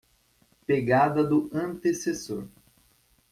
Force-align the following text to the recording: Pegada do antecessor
Pegada 0.65 1.21
do 1.23 1.47
antecessor 1.53 2.49